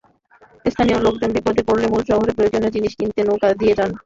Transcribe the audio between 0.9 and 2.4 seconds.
লোকজন বিপদে পড়লে মূল শহরে